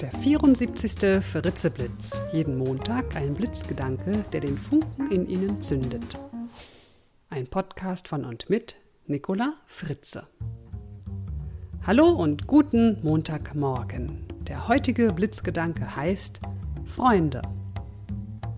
[0.00, 1.24] Der 74.
[1.24, 2.20] Fritzeblitz.
[2.30, 6.18] Jeden Montag ein Blitzgedanke, der den Funken in Ihnen zündet.
[7.30, 10.26] Ein Podcast von und mit Nicola Fritze.
[11.86, 14.26] Hallo und guten Montagmorgen.
[14.46, 16.42] Der heutige Blitzgedanke heißt
[16.84, 17.40] Freunde.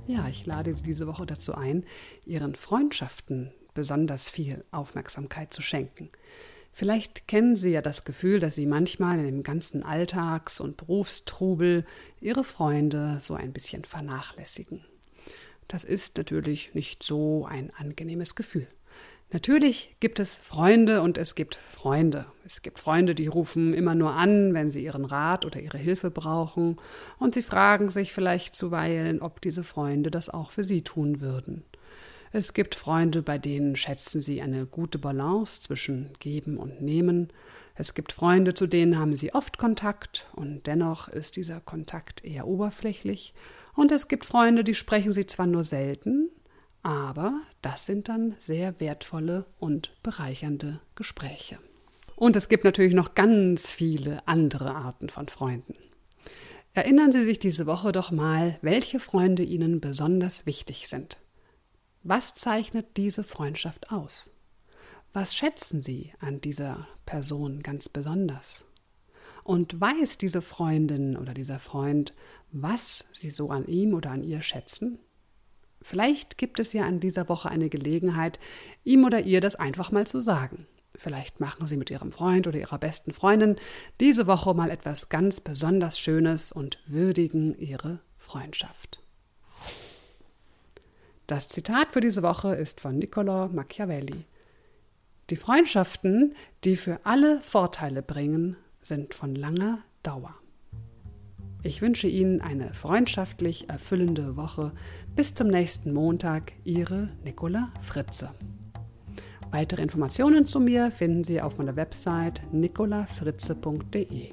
[0.09, 1.85] Ja, ich lade Sie diese Woche dazu ein,
[2.27, 6.11] Ihren Freundschaften besonders viel Aufmerksamkeit zu schenken.
[6.79, 11.85] Vielleicht kennen Sie ja das Gefühl, dass Sie manchmal in dem ganzen Alltags- und Berufstrubel
[12.21, 14.85] Ihre Freunde so ein bisschen vernachlässigen.
[15.67, 18.69] Das ist natürlich nicht so ein angenehmes Gefühl.
[19.33, 22.27] Natürlich gibt es Freunde und es gibt Freunde.
[22.47, 26.13] Es gibt Freunde, die rufen immer nur an, wenn sie ihren Rat oder ihre Hilfe
[26.13, 26.77] brauchen,
[27.19, 31.65] und sie fragen sich vielleicht zuweilen, ob diese Freunde das auch für sie tun würden.
[32.33, 37.33] Es gibt Freunde, bei denen schätzen sie eine gute Balance zwischen Geben und Nehmen.
[37.75, 42.47] Es gibt Freunde, zu denen haben sie oft Kontakt und dennoch ist dieser Kontakt eher
[42.47, 43.35] oberflächlich.
[43.75, 46.29] Und es gibt Freunde, die sprechen sie zwar nur selten,
[46.83, 51.59] aber das sind dann sehr wertvolle und bereichernde Gespräche.
[52.17, 55.77] Und es gibt natürlich noch ganz viele andere Arten von Freunden.
[56.75, 61.19] Erinnern Sie sich diese Woche doch mal, welche Freunde Ihnen besonders wichtig sind.
[62.11, 64.31] Was zeichnet diese Freundschaft aus?
[65.13, 68.65] Was schätzen Sie an dieser Person ganz besonders?
[69.45, 72.15] Und weiß diese Freundin oder dieser Freund,
[72.51, 74.99] was Sie so an ihm oder an ihr schätzen?
[75.83, 78.41] Vielleicht gibt es ja an dieser Woche eine Gelegenheit,
[78.85, 80.67] ihm oder ihr das einfach mal zu sagen.
[80.95, 83.57] Vielleicht machen Sie mit Ihrem Freund oder Ihrer besten Freundin
[84.01, 89.03] diese Woche mal etwas ganz besonders Schönes und würdigen Ihre Freundschaft.
[91.29, 94.25] Das Zitat für diese Woche ist von Niccolò Machiavelli.
[95.29, 96.35] Die Freundschaften,
[96.65, 100.35] die für alle Vorteile bringen, sind von langer Dauer.
[101.63, 104.73] Ich wünsche Ihnen eine freundschaftlich erfüllende Woche.
[105.17, 108.31] Bis zum nächsten Montag, Ihre Nicola Fritze.
[109.51, 114.33] Weitere Informationen zu mir finden Sie auf meiner Website nicolafritze.de.